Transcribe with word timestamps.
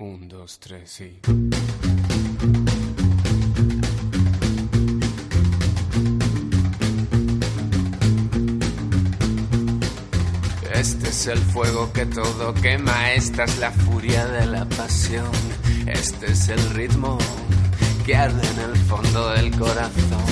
Un, 0.00 0.28
dos, 0.28 0.60
tres, 0.60 0.88
sí. 0.88 1.18
Este 10.72 11.08
es 11.08 11.26
el 11.26 11.38
fuego 11.38 11.92
que 11.92 12.06
todo 12.06 12.54
quema, 12.54 13.10
esta 13.14 13.42
es 13.42 13.58
la 13.58 13.72
furia 13.72 14.24
de 14.28 14.46
la 14.46 14.64
pasión, 14.66 15.32
este 15.88 16.30
es 16.30 16.48
el 16.48 16.70
ritmo 16.70 17.18
que 18.06 18.14
arde 18.14 18.46
en 18.50 18.70
el 18.70 18.76
fondo 18.76 19.30
del 19.30 19.50
corazón. 19.58 20.22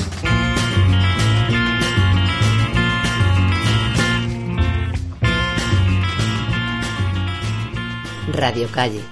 Radio 8.33 8.69
Calle, 8.71 9.02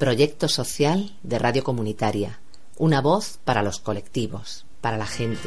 proyecto 0.00 0.48
social 0.48 1.12
de 1.22 1.38
radio 1.38 1.62
comunitaria, 1.62 2.38
una 2.78 3.02
voz 3.02 3.38
para 3.44 3.62
los 3.62 3.80
colectivos, 3.80 4.64
para 4.80 4.96
la 4.96 5.04
gente. 5.06 5.46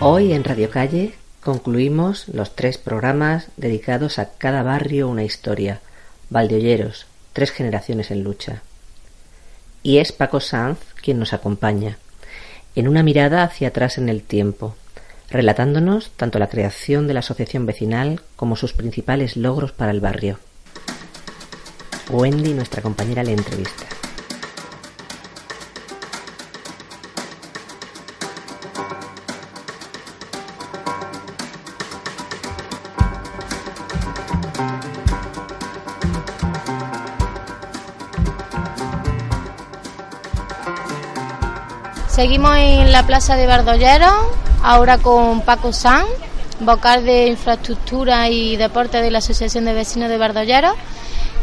Hoy 0.00 0.32
en 0.32 0.44
Radio 0.44 0.70
Calle 0.70 1.12
concluimos 1.44 2.28
los 2.28 2.56
tres 2.56 2.78
programas 2.78 3.48
dedicados 3.58 4.18
a 4.18 4.30
cada 4.30 4.62
barrio 4.62 5.08
una 5.08 5.24
historia, 5.24 5.82
Valdeolleros, 6.30 7.04
tres 7.34 7.50
generaciones 7.50 8.10
en 8.10 8.24
lucha. 8.24 8.62
Y 9.82 9.98
es 9.98 10.12
Paco 10.12 10.40
Sanz 10.40 10.78
quien 11.02 11.18
nos 11.18 11.34
acompaña, 11.34 11.98
en 12.76 12.88
una 12.88 13.02
mirada 13.02 13.42
hacia 13.42 13.68
atrás 13.68 13.98
en 13.98 14.08
el 14.08 14.22
tiempo, 14.22 14.74
relatándonos 15.30 16.10
tanto 16.16 16.38
la 16.38 16.48
creación 16.48 17.06
de 17.06 17.14
la 17.14 17.20
asociación 17.20 17.66
vecinal 17.66 18.20
como 18.36 18.56
sus 18.56 18.72
principales 18.72 19.36
logros 19.36 19.72
para 19.72 19.90
el 19.90 20.00
barrio. 20.00 20.38
Wendy, 22.10 22.54
nuestra 22.54 22.82
compañera, 22.82 23.22
le 23.22 23.32
entrevista. 23.32 23.86
Seguimos 42.16 42.56
en 42.56 42.92
la 42.92 43.06
Plaza 43.06 43.36
de 43.36 43.46
Bardollero, 43.46 44.32
ahora 44.66 44.98
con 44.98 45.42
Paco 45.42 45.72
San, 45.72 46.04
vocal 46.58 47.04
de 47.04 47.28
Infraestructura 47.28 48.28
y 48.28 48.56
Deporte 48.56 49.00
de 49.00 49.12
la 49.12 49.18
Asociación 49.18 49.64
de 49.64 49.72
Vecinos 49.72 50.08
de 50.08 50.18
Bardollero. 50.18 50.74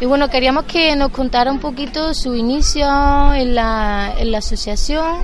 Y 0.02 0.06
bueno, 0.06 0.30
queríamos 0.30 0.66
que 0.66 0.94
nos 0.98 1.10
contara 1.12 1.50
un 1.50 1.60
poquito 1.60 2.14
su 2.14 2.36
inicio 2.36 2.86
en 3.34 3.56
la, 3.56 4.14
en 4.18 4.30
la 4.30 4.40
asociación, 4.40 5.22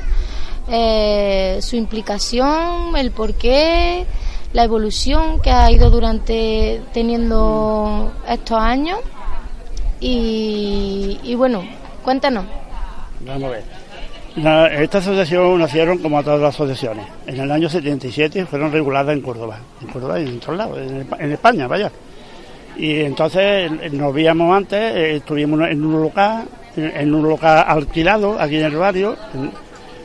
eh, 0.70 1.60
su 1.62 1.76
implicación, 1.76 2.96
el 2.96 3.12
porqué, 3.12 4.06
la 4.54 4.64
evolución 4.64 5.42
que 5.42 5.52
ha 5.52 5.70
ido 5.70 5.90
durante 5.90 6.82
teniendo 6.94 8.14
estos 8.30 8.58
años. 8.58 9.00
Y, 10.00 11.20
y 11.22 11.36
bueno, 11.36 11.68
cuéntanos. 12.02 12.46
Vamos 13.20 13.44
a 13.44 13.50
ver. 13.50 13.79
La- 14.42 14.68
esta 14.68 15.00
asociación 15.00 15.60
nacieron 15.60 15.98
como 15.98 16.22
todas 16.24 16.40
las 16.40 16.56
asociaciones. 16.56 17.06
En 17.28 17.40
el 17.40 17.52
año 17.52 17.70
77 17.70 18.46
fueron 18.46 18.72
reguladas 18.72 19.14
en 19.16 19.22
Córdoba, 19.22 19.60
en 19.82 19.88
Córdoba 19.88 20.20
y 20.20 20.28
en 20.28 20.38
otros 20.38 20.58
lados, 20.58 20.78
en, 20.78 21.08
en 21.20 21.32
España, 21.32 21.68
vaya. 21.68 21.92
Y 22.78 23.02
entonces 23.02 23.70
nos 23.92 24.14
veíamos 24.14 24.56
antes, 24.56 24.80
eh, 24.96 25.16
estuvimos 25.18 25.60
en 25.70 25.84
un 25.84 26.02
local, 26.02 26.46
en, 26.78 26.86
en 26.96 27.14
un 27.14 27.28
local 27.28 27.66
alquilado 27.68 28.40
aquí 28.40 28.58
en 28.58 28.66
el 28.66 28.76
barrio, 28.78 29.16
en- 29.34 29.52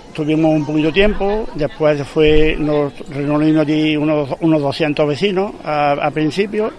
estuvimos 0.08 0.52
un 0.52 0.64
poquito 0.66 0.92
tiempo, 0.92 1.46
después 1.54 2.02
fue, 2.06 2.56
nos 2.58 2.92
reunimos 3.10 3.62
allí 3.66 3.96
unos, 3.96 4.30
unos 4.40 4.62
200 4.62 5.06
vecinos 5.08 5.52
a, 5.64 5.92
a 5.92 6.10
principio, 6.10 6.70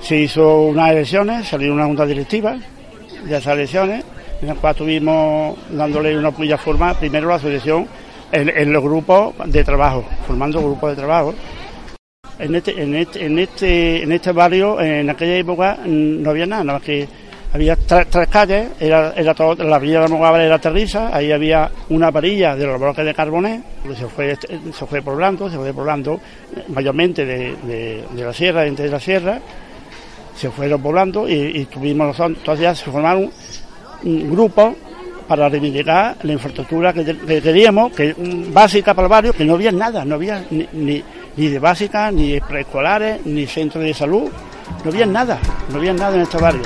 se 0.00 0.16
hizo 0.18 0.62
unas 0.62 0.90
elecciones, 0.92 1.48
salió 1.48 1.72
una 1.72 1.86
junta 1.86 2.06
directiva 2.06 2.56
de 3.24 3.36
esas 3.36 3.54
elecciones, 3.54 4.04
en 4.40 4.48
las 4.48 4.58
cuales 4.58 4.76
estuvimos 4.76 5.56
dándole 5.70 6.16
una 6.16 6.30
puya 6.30 6.58
forma, 6.58 6.94
primero 6.94 7.28
la 7.28 7.36
asociación 7.36 7.86
en, 8.32 8.72
los 8.72 8.82
grupos 8.82 9.34
de 9.46 9.64
trabajo, 9.64 10.04
formando 10.26 10.60
grupos 10.60 10.90
de 10.90 10.96
trabajo. 10.96 11.34
En 12.38 12.54
este, 12.54 12.82
en 12.82 12.94
este, 12.94 13.24
en 13.24 13.38
este, 13.38 14.02
en 14.02 14.12
este 14.12 14.32
barrio, 14.32 14.80
en 14.80 15.08
aquella 15.08 15.36
época, 15.36 15.78
mm, 15.84 16.22
no 16.22 16.30
había 16.30 16.46
nada, 16.46 16.64
nada 16.64 16.78
más 16.78 16.86
que 16.86 17.08
había 17.54 17.76
tres, 17.76 18.08
tres 18.10 18.28
calles, 18.28 18.68
era, 18.78 19.14
era 19.16 19.32
todo, 19.32 19.54
la 19.64 19.78
villa 19.78 20.00
de 20.00 20.04
Almogávar 20.06 20.42
era 20.42 20.58
terriza, 20.58 21.16
ahí 21.16 21.32
había 21.32 21.70
una 21.88 22.10
varilla 22.10 22.54
de 22.54 22.66
los 22.66 22.78
bloques 22.78 23.04
de 23.04 23.14
carboné, 23.14 23.62
se 23.96 24.06
fue, 24.06 24.36
se 24.36 24.86
fue 24.86 25.00
poblando, 25.00 25.48
se 25.48 25.56
fue 25.56 25.72
poblando 25.72 26.20
eh, 26.54 26.64
mayormente 26.68 27.24
de, 27.24 27.56
de, 27.62 28.04
de 28.10 28.24
la 28.24 28.34
sierra, 28.34 28.66
entre 28.66 28.90
la 28.90 29.00
sierra, 29.00 29.40
se 30.36 30.50
fueron 30.50 30.82
poblando 30.82 31.28
y, 31.28 31.64
tuvimos 31.66 32.08
nosotros, 32.08 32.38
entonces 32.38 32.62
ya 32.62 32.74
se 32.74 32.90
formaron 32.90 33.30
mm, 34.02 34.30
grupos 34.30 34.74
para 35.26 35.48
reivindicar 35.48 36.16
la 36.22 36.32
infraestructura 36.32 36.92
que, 36.92 37.04
que 37.04 37.42
queríamos, 37.42 37.92
que 37.92 38.14
mm, 38.14 38.52
básica 38.52 38.94
para 38.94 39.06
el 39.06 39.10
barrio, 39.10 39.32
que 39.32 39.44
no 39.44 39.54
había 39.54 39.72
nada, 39.72 40.04
no 40.04 40.14
había 40.14 40.44
ni, 40.50 41.02
ni, 41.36 41.48
de 41.48 41.58
básica, 41.58 42.10
ni 42.10 42.32
de 42.32 42.40
preescolares, 42.40 43.24
ni 43.26 43.46
centros 43.46 43.84
de 43.84 43.92
salud, 43.92 44.30
no 44.84 44.90
había 44.90 45.06
nada, 45.06 45.38
no 45.70 45.78
había 45.78 45.92
nada 45.92 46.16
en 46.16 46.22
este 46.22 46.38
barrio. 46.38 46.62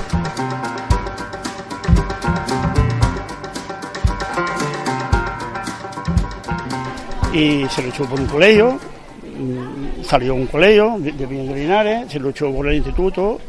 Y 7.32 7.64
se 7.68 7.82
luchó 7.82 8.04
por 8.06 8.20
un 8.20 8.26
colegio, 8.26 8.78
mm, 9.22 10.04
salió 10.04 10.34
un 10.34 10.46
colegio 10.46 10.96
de, 10.98 11.12
de 11.12 11.26
Linares, 11.26 12.10
se 12.10 12.18
luchó 12.18 12.52
por 12.52 12.68
el 12.68 12.76
instituto, 12.76 13.40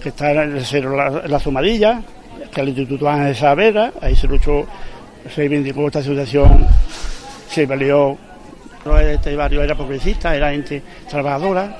que 0.00 0.10
está 0.10 0.32
en 0.32 0.56
el 0.56 0.64
Cerro 0.64 0.96
La, 0.96 1.26
la 1.26 1.38
Zumadilla, 1.40 2.00
que 2.54 2.60
el 2.60 2.68
Instituto 2.68 3.08
Ángel 3.08 3.34
Saavedra, 3.34 3.92
ahí 4.00 4.14
se 4.14 4.26
luchó, 4.26 4.66
se 5.28 5.36
reivindicó 5.36 5.86
esta 5.86 5.98
asociación, 5.98 6.66
se 7.48 7.66
peleó, 7.66 8.16
este 9.00 9.34
barrio 9.34 9.62
era 9.62 9.74
progresista, 9.74 10.34
era 10.34 10.50
gente 10.50 10.82
trabajadora, 11.08 11.78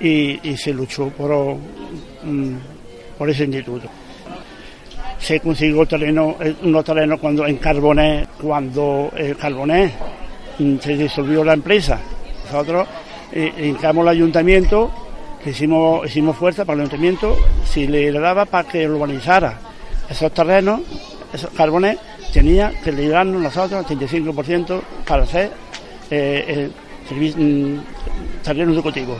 y, 0.00 0.56
se 0.56 0.72
luchó 0.72 1.08
por, 1.08 1.56
mm, 2.22 2.56
por 3.16 3.30
ese 3.30 3.44
instituto. 3.44 3.88
Se 5.18 5.40
consiguió 5.40 5.86
terreno, 5.86 6.36
eh, 6.40 6.54
unos 6.62 6.84
terrenos 6.84 7.18
cuando 7.18 7.46
en 7.46 7.56
Carbonés, 7.56 8.28
cuando 8.40 9.10
el 9.16 9.36
Carbonés 9.36 9.92
mm, 10.58 10.76
se 10.76 10.96
disolvió 10.96 11.42
la 11.42 11.54
empresa. 11.54 11.98
Nosotros 12.44 12.86
eh, 13.32 13.52
hincamos 13.64 14.02
al 14.02 14.08
ayuntamiento, 14.08 14.90
hicimos, 15.44 16.06
hicimos 16.06 16.36
fuerza 16.36 16.64
para 16.64 16.74
el 16.74 16.80
ayuntamiento, 16.82 17.36
si 17.64 17.86
le 17.86 18.12
daba 18.12 18.44
para 18.44 18.68
que 18.68 18.88
urbanizara 18.88 19.67
esos 20.08 20.32
terrenos, 20.32 20.80
esos 21.32 21.50
carbones, 21.50 21.98
tenía 22.32 22.72
que 22.82 22.92
librarnos 22.92 23.40
nosotros 23.40 23.84
el 23.90 23.98
35% 23.98 24.80
para 25.06 25.22
hacer 25.22 25.50
eh, 26.10 26.70
mm, 27.10 27.78
terrenos 28.42 28.74
educativos. 28.74 29.18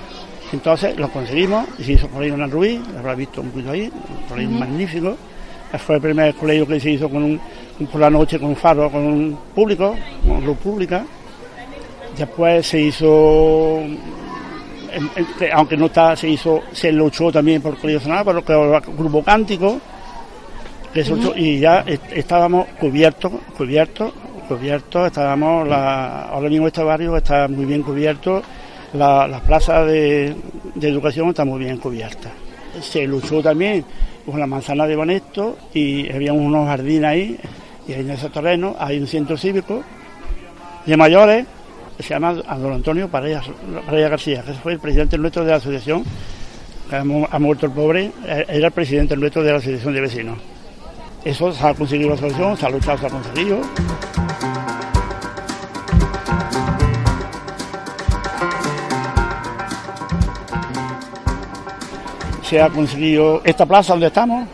Entonces 0.52 0.96
lo 0.96 1.10
conseguimos, 1.10 1.66
y 1.78 1.84
se 1.84 1.92
hizo 1.92 2.08
por 2.08 2.22
ahí 2.22 2.30
en 2.30 2.50
Rubí, 2.50 2.80
lo 2.92 2.98
habrá 3.00 3.14
visto 3.14 3.42
un 3.42 3.50
poquito 3.50 3.70
ahí, 3.70 3.82
un 3.82 4.28
colegio 4.28 4.50
magnífico. 4.50 5.16
Fue 5.78 5.96
el 5.96 6.00
primer 6.00 6.34
colegio 6.34 6.66
que 6.66 6.80
se 6.80 6.90
hizo 6.92 7.10
con 7.10 7.22
un, 7.22 7.40
por 7.86 8.00
la 8.00 8.08
noche 8.08 8.38
con 8.38 8.48
un 8.48 8.56
faro, 8.56 8.90
con 8.90 9.04
un 9.04 9.38
público, 9.54 9.94
con 10.26 10.44
luz 10.44 10.56
pública. 10.56 11.04
Después 12.16 12.66
se 12.66 12.80
hizo, 12.80 13.82
aunque 15.52 15.76
no 15.76 15.86
está, 15.86 16.16
se 16.16 16.30
hizo, 16.30 16.62
se 16.72 16.90
luchó 16.90 17.30
también 17.30 17.60
por 17.60 17.74
el 17.74 17.80
colegio 17.80 18.00
zonal, 18.00 18.24
por 18.24 18.36
el 18.36 18.80
grupo 18.96 19.22
cántico, 19.22 19.78
y 21.36 21.58
ya 21.60 21.84
est- 21.86 22.12
estábamos 22.12 22.66
cubiertos, 22.80 23.32
cubiertos, 23.56 24.12
cubiertos, 24.48 25.06
estábamos, 25.06 25.70
ahora 25.70 26.48
mismo 26.48 26.66
este 26.66 26.82
barrio 26.82 27.16
está 27.16 27.46
muy 27.48 27.66
bien 27.66 27.82
cubierto, 27.82 28.42
la, 28.94 29.40
plaza 29.46 29.84
de, 29.84 30.34
educación 30.80 31.28
está 31.28 31.44
muy 31.44 31.60
bien 31.60 31.76
cubierta. 31.78 32.30
Se 32.80 33.06
luchó 33.06 33.42
también 33.42 33.84
con 34.24 34.40
la 34.40 34.46
manzana 34.46 34.86
de 34.86 34.96
Bonesto 34.96 35.58
y 35.74 36.10
había 36.10 36.32
unos 36.32 36.66
jardines 36.66 37.04
ahí, 37.04 37.38
y 37.86 37.92
en 37.92 38.10
ese 38.10 38.30
terreno 38.30 38.76
hay 38.78 38.98
un 38.98 39.06
centro 39.06 39.36
cívico 39.36 39.82
de 40.86 40.96
mayores 40.96 41.46
que 41.96 42.02
se 42.02 42.10
llama 42.10 42.32
Don 42.32 42.72
Antonio 42.72 43.08
Pareja, 43.08 43.42
García, 43.90 44.42
que 44.42 44.52
fue 44.54 44.72
el 44.72 44.78
presidente 44.78 45.18
nuestro 45.18 45.44
de 45.44 45.50
la 45.50 45.56
asociación, 45.56 46.04
que 46.88 46.96
ha 46.96 47.38
muerto 47.38 47.66
el 47.66 47.72
pobre, 47.72 48.12
era 48.26 48.68
el 48.68 48.72
presidente 48.72 49.16
nuestro 49.16 49.42
de 49.42 49.50
la 49.52 49.58
asociación 49.58 49.92
de 49.94 50.00
vecinos. 50.00 50.38
Eso 51.28 51.52
se 51.52 51.66
ha 51.66 51.74
conseguido 51.74 52.08
la 52.08 52.16
solución, 52.16 52.56
se 52.56 52.64
ha 52.64 52.70
luchado, 52.70 52.96
se 52.96 53.06
ha 53.06 53.10
conseguido. 53.10 53.60
se 62.42 62.62
ha 62.62 62.70
conseguido 62.70 63.42
esta 63.44 63.66
plaza 63.66 63.92
donde 63.92 64.06
estamos, 64.06 64.48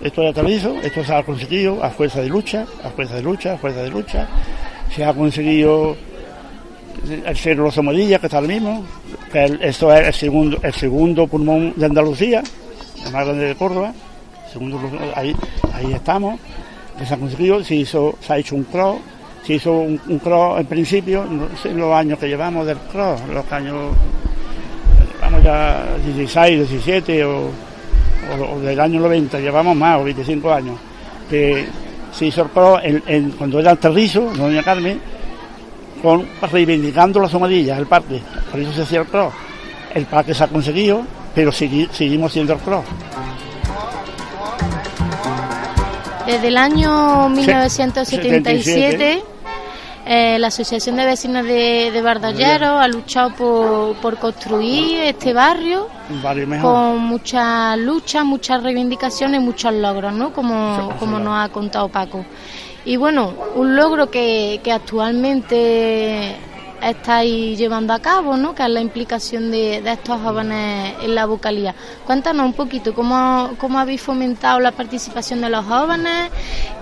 esto 0.00 0.22
ya 0.22 0.32
te 0.32 0.42
lo 0.42 0.48
hizo, 0.48 0.74
esto 0.80 1.04
se 1.04 1.14
ha 1.14 1.22
conseguido 1.22 1.84
a 1.84 1.90
fuerza 1.90 2.22
de 2.22 2.30
lucha, 2.30 2.64
a 2.82 2.88
fuerza 2.88 3.16
de 3.16 3.22
lucha, 3.22 3.52
a 3.52 3.58
fuerza 3.58 3.82
de 3.82 3.90
lucha. 3.90 4.26
Se 4.96 5.04
ha 5.04 5.12
conseguido 5.12 5.94
el 7.26 7.36
Cerro 7.36 7.64
Los 7.64 7.76
Amadillas, 7.76 8.18
que 8.18 8.28
está 8.28 8.40
lo 8.40 8.48
mismo, 8.48 8.82
que 9.30 9.58
esto 9.60 9.92
es 9.92 10.06
el 10.06 10.14
segundo, 10.14 10.58
el 10.62 10.72
segundo 10.72 11.26
pulmón 11.26 11.74
de 11.76 11.84
Andalucía, 11.84 12.42
el 13.04 13.12
más 13.12 13.26
grande 13.26 13.44
de 13.44 13.54
Córdoba, 13.56 13.92
segundo, 14.50 14.80
ahí, 15.14 15.36
ahí 15.74 15.92
estamos, 15.92 16.38
se 17.06 17.14
ha 17.14 17.16
conseguido, 17.16 17.62
se, 17.64 17.74
hizo, 17.74 18.16
se 18.20 18.32
ha 18.32 18.38
hecho 18.38 18.54
un 18.54 18.64
cross, 18.64 18.98
se 19.44 19.54
hizo 19.54 19.72
un, 19.72 19.98
cross 20.22 20.60
en 20.60 20.66
principio, 20.66 21.24
no 21.24 21.48
sé 21.60 21.72
los 21.72 21.92
años 21.92 22.18
que 22.18 22.28
llevamos 22.28 22.66
del 22.66 22.78
cross, 22.78 23.20
los 23.32 23.50
años 23.52 23.94
vamos 25.20 25.42
ya 25.42 25.84
16, 26.04 26.68
17 26.70 27.24
o, 27.24 27.50
del 28.62 28.80
año 28.80 29.00
90, 29.00 29.38
llevamos 29.40 29.76
más, 29.76 30.00
o 30.00 30.04
25 30.04 30.52
años, 30.52 30.76
que 31.28 31.66
se 32.12 32.26
hizo 32.26 32.48
el 32.82 33.32
cuando 33.32 33.58
era 33.58 33.72
el 33.72 33.78
terrizo, 33.78 34.32
doña 34.34 34.62
Carmen, 34.62 35.00
con, 36.00 36.26
reivindicando 36.50 37.20
las 37.20 37.30
somadillas, 37.30 37.78
el 37.78 37.86
parque, 37.86 38.20
por 38.50 38.60
eso 38.60 38.72
se 38.72 38.82
hacía 38.82 39.00
el 39.00 39.06
cross. 39.06 39.32
El 39.94 40.06
parque 40.06 40.34
se 40.34 40.42
ha 40.42 40.48
conseguido, 40.48 41.02
pero 41.34 41.52
seguimos 41.52 42.32
siendo 42.32 42.52
el 42.52 42.58
cross. 42.60 42.84
Desde 46.26 46.48
el 46.48 46.56
año 46.56 47.28
1977 47.28 49.22
eh, 50.06 50.38
la 50.38 50.48
Asociación 50.48 50.96
de 50.96 51.06
Vecinos 51.06 51.44
de, 51.44 51.90
de 51.90 52.00
ha 52.60 52.88
luchado 52.88 53.94
por, 54.00 54.18
construir 54.18 55.00
este 55.00 55.32
barrio, 55.32 55.88
con 56.60 56.98
muchas 56.98 57.78
luchas, 57.78 58.22
muchas 58.24 58.62
reivindicaciones 58.62 59.40
muchos 59.40 59.72
logros, 59.72 60.12
¿no? 60.12 60.32
Como, 60.32 60.94
como 60.98 61.18
nos 61.18 61.38
ha 61.38 61.48
contado 61.50 61.88
Paco. 61.88 62.24
Y 62.84 62.96
bueno, 62.96 63.32
un 63.54 63.76
logro 63.76 64.10
que, 64.10 64.60
que 64.62 64.72
actualmente 64.72 66.36
estáis 66.90 67.58
llevando 67.58 67.92
a 67.92 67.98
cabo, 67.98 68.36
¿no? 68.36 68.54
que 68.54 68.62
es 68.62 68.68
la 68.68 68.80
implicación 68.80 69.50
de, 69.50 69.78
estos 69.78 70.20
jóvenes 70.20 70.94
en 71.02 71.14
la 71.14 71.26
vocalía. 71.26 71.74
Cuéntanos 72.06 72.46
un 72.46 72.52
poquito 72.52 72.94
cómo, 72.94 73.50
cómo 73.58 73.78
habéis 73.78 74.02
fomentado 74.02 74.60
la 74.60 74.72
participación 74.72 75.40
de 75.40 75.50
los 75.50 75.64
jóvenes, 75.64 76.30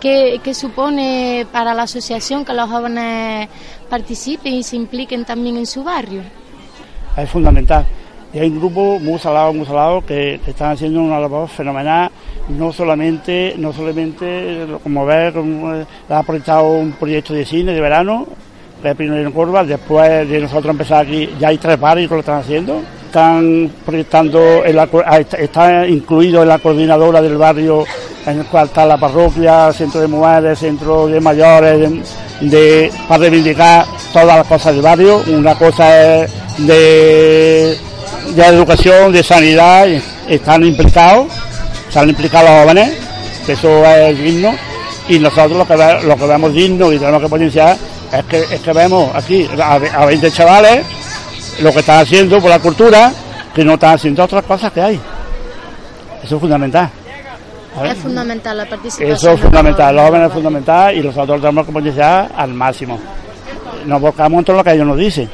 qué, 0.01 0.41
supone 0.55 1.47
para 1.53 1.75
la 1.75 1.85
asociación 1.85 2.45
que 2.45 2.53
los 2.53 2.69
jóvenes 2.69 3.49
participen 3.89 4.55
y 4.55 4.63
se 4.63 4.77
impliquen 4.77 5.25
también 5.25 5.57
en 5.57 5.67
su 5.67 5.83
barrio. 5.83 6.23
Es 7.17 7.29
fundamental. 7.31 7.87
Hay 8.35 8.49
un 8.49 8.59
grupo 8.59 8.99
muy 8.99 9.19
salado, 9.19 9.53
muy 9.53 9.67
salado, 9.67 10.05
que, 10.05 10.41
están 10.47 10.73
haciendo 10.73 11.03
una 11.03 11.21
labor 11.21 11.49
fenomenal, 11.49 12.11
no 12.49 12.73
solamente, 12.73 13.55
no 13.59 13.73
solamente 13.73 14.67
como 14.83 15.05
ver, 15.05 15.35
eh, 15.37 15.85
ha 16.09 16.23
proyectado 16.23 16.73
un 16.73 16.93
proyecto 16.93 17.35
de 17.35 17.45
cine 17.45 17.75
de 17.75 17.81
verano, 17.81 18.27
de 18.83 19.23
en 19.23 19.33
Córdoba, 19.33 19.65
después 19.65 20.29
de 20.29 20.41
nosotros 20.41 20.73
empezar 20.73 21.05
aquí, 21.07 21.31
ya 21.39 21.49
hay 21.49 21.59
tres 21.59 21.79
barrios 21.79 22.09
que 22.09 22.15
lo 22.15 22.21
están 22.21 22.41
haciendo. 22.41 22.83
Están 23.07 23.71
proyectando, 23.85 24.63
ah, 25.07 25.21
está 25.21 25.87
incluido 25.87 26.43
en 26.43 26.49
la 26.49 26.59
coordinadora 26.59 27.21
del 27.21 27.37
barrio 27.37 27.85
en 28.27 28.39
el 28.39 28.47
cual 28.47 28.67
está 28.67 28.87
la 28.87 28.97
parroquia, 28.97 29.73
centro 29.73 30.01
de 30.01 30.09
mujeres, 30.09 30.59
centro 30.59 31.07
de 31.07 31.21
mayores, 31.21 31.91
de, 32.41 32.91
para 33.07 33.21
reivindicar 33.21 33.85
todas 34.13 34.39
las 34.39 34.47
cosas 34.47 34.73
del 34.73 34.83
barrio. 34.83 35.23
Una 35.27 35.55
cosa 35.57 36.23
es 36.23 36.31
de, 36.59 37.77
de 38.35 38.47
educación, 38.47 39.13
de 39.13 39.23
sanidad, 39.23 39.87
están 40.29 40.65
implicados, 40.65 41.27
están 41.89 42.09
implicados 42.09 42.49
los 42.49 42.63
jóvenes, 42.63 42.99
que 43.45 43.53
eso 43.53 43.85
es 43.85 44.19
digno, 44.19 44.55
y 45.09 45.19
nosotros 45.19 45.59
lo 45.59 45.67
que, 45.67 46.07
lo 46.07 46.17
que 46.17 46.27
vemos 46.27 46.55
digno 46.55 46.91
y 46.93 46.99
tenemos 46.99 47.21
que 47.21 47.29
potenciar 47.29 47.77
es 48.13 48.25
que, 48.27 48.55
es 48.55 48.61
que 48.61 48.73
vemos 48.73 49.15
aquí 49.15 49.49
a, 49.61 50.05
20 50.07 50.31
chavales 50.31 50.87
lo 51.61 51.73
que 51.73 51.81
están 51.81 52.01
haciendo 52.01 52.41
por 52.41 52.51
la 52.51 52.59
cultura, 52.59 53.13
que 53.55 53.65
no 53.65 53.75
están 53.75 53.95
haciendo 53.95 54.25
otras 54.25 54.45
cosas 54.45 54.73
que 54.73 54.81
hay. 54.81 55.01
Eso 56.23 56.37
es 56.37 56.41
fundamental. 56.41 56.91
Es 57.85 57.99
fundamental 57.99 58.57
la 58.57 58.67
participación. 58.67 59.13
Eso 59.13 59.31
es 59.33 59.41
fundamental, 59.41 59.97
los 59.97 60.07
jóvenes 60.07 60.29
es 60.29 60.35
fundamental 60.35 60.97
y 60.97 61.01
nosotros 61.01 61.41
tenemos 61.41 61.67
que 61.67 61.73
potenciar 61.73 62.31
al 62.37 62.53
máximo. 62.53 62.99
Nos 63.87 64.01
buscamos 64.01 64.41
en 64.41 64.45
todo 64.45 64.57
lo 64.59 64.65
que 64.65 64.73
ellos 64.73 64.87
nos 64.87 64.99
dicen. 64.99 65.31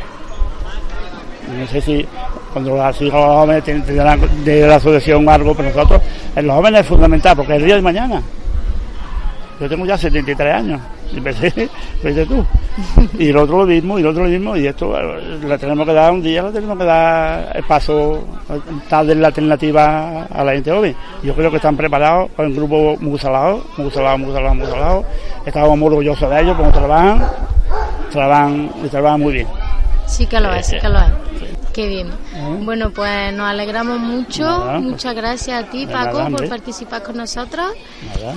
No 1.59 1.67
sé 1.67 1.81
si 1.81 2.07
cuando 2.53 2.77
los 2.77 3.03
hijos 3.03 3.21
los 3.21 3.37
jóvenes 3.37 3.65
tendrán 3.65 4.45
de 4.45 4.67
la 4.67 4.77
asociación 4.77 5.29
algo, 5.29 5.55
pero 5.55 5.69
nosotros, 5.71 6.01
en 6.37 6.47
los 6.47 6.57
jóvenes 6.57 6.81
es 6.83 6.87
fundamental 6.87 7.37
porque 7.37 7.57
el 7.57 7.65
día 7.65 7.75
de 7.75 7.83
mañana. 7.83 8.23
Yo 9.61 9.69
tengo 9.69 9.85
ya 9.85 9.99
73 9.99 10.55
años, 10.55 10.81
empecé, 11.17 11.69
empecé 11.97 12.27
tú. 12.27 12.45
Y 13.19 13.29
el 13.29 13.37
otro 13.37 13.59
lo 13.59 13.67
mismo, 13.67 13.99
y 13.99 14.03
el 14.03 14.09
otro 14.09 14.25
lo 14.25 14.29
mismo, 14.31 14.57
y 14.57 14.67
esto 14.67 14.95
le 15.01 15.59
tenemos 15.59 15.87
que 15.87 15.93
dar 15.93 16.13
un 16.13 16.23
día, 16.23 16.43
le 16.43 16.53
tenemos 16.53 16.79
que 16.79 16.85
dar 16.85 17.57
el 17.57 17.65
paso, 17.65 18.25
tal 18.89 19.07
de 19.07 19.15
la 19.15 19.29
alternativa 19.29 20.25
a 20.25 20.45
la 20.45 20.53
gente 20.53 20.71
joven. 20.71 20.95
Yo 21.23 21.35
creo 21.35 21.51
que 21.51 21.57
están 21.57 21.77
preparados 21.77 22.31
un 22.37 22.55
grupo 22.55 22.97
muy 23.01 23.19
salado, 23.19 23.65
muy 23.77 23.91
salado, 23.91 24.19
muy 24.19 24.33
salado, 24.33 24.55
muy 24.55 24.67
salado. 24.67 25.05
Estamos 25.45 25.79
muy 25.79 25.89
orgullosos 25.89 26.31
de 26.31 26.41
ellos, 26.41 26.57
porque 26.57 26.73
trabajan, 26.73 27.27
trabajan 28.11 28.71
y 28.85 28.89
trabajan 28.89 29.21
muy 29.21 29.33
bien. 29.33 29.47
Sí 30.07 30.27
que 30.27 30.41
lo 30.41 30.53
es, 30.55 30.67
sí 30.67 30.79
que 30.79 30.89
lo 30.89 30.99
es. 30.99 31.58
Qué 31.79 31.87
bien. 31.87 32.09
Bueno, 32.65 32.91
pues 32.91 33.33
nos 33.35 33.47
alegramos 33.47 34.01
mucho. 34.01 34.65
Pues. 34.65 34.83
Muchas 34.83 35.15
gracias 35.15 35.63
a 35.63 35.71
ti, 35.71 35.87
Paco, 35.87 36.29
por 36.29 36.49
participar 36.49 37.05
con 37.05 37.19
nosotros. 37.19 37.71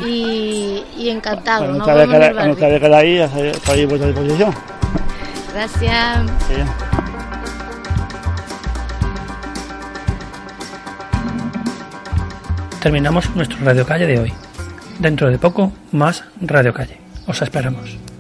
Y, 0.05 0.83
encantado. 1.10 1.65
Cuando 1.65 2.51
ustedes 2.51 2.79
quedan 2.79 2.93
ahí, 2.93 3.17
estoy 3.17 3.81
a 3.81 3.88
vuestra 3.88 4.10
disposición. 4.10 4.53
Gracias. 5.55 6.31
Terminamos 12.79 13.36
nuestro 13.36 13.57
Radio 13.65 13.88
Calle 13.88 14.05
de 14.05 14.19
hoy. 14.19 14.33
Dentro 15.00 15.31
de 15.31 15.39
poco, 15.39 15.71
más 15.91 16.25
Radio 16.41 16.75
Calle. 16.75 17.00
Os 17.25 17.41
esperamos. 17.41 18.11